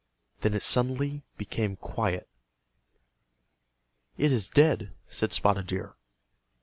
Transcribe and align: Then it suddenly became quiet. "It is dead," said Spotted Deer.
Then 0.39 0.55
it 0.55 0.63
suddenly 0.63 1.21
became 1.37 1.75
quiet. 1.75 2.27
"It 4.17 4.31
is 4.31 4.49
dead," 4.49 4.95
said 5.07 5.31
Spotted 5.31 5.67
Deer. 5.67 5.93